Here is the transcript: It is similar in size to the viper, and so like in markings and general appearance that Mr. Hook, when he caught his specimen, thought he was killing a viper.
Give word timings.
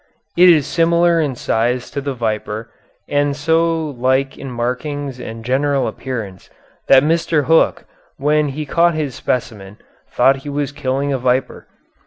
It 0.35 0.49
is 0.49 0.65
similar 0.65 1.19
in 1.21 1.35
size 1.35 1.91
to 1.91 2.01
the 2.01 2.15
viper, 2.15 2.71
and 3.07 3.35
so 3.35 3.85
like 3.89 4.35
in 4.35 4.49
markings 4.49 5.19
and 5.19 5.45
general 5.45 5.87
appearance 5.87 6.49
that 6.87 7.03
Mr. 7.03 7.43
Hook, 7.43 7.85
when 8.17 8.47
he 8.47 8.65
caught 8.65 8.95
his 8.95 9.13
specimen, 9.13 9.77
thought 10.09 10.37
he 10.37 10.49
was 10.49 10.71
killing 10.71 11.13
a 11.13 11.19
viper. 11.19 11.67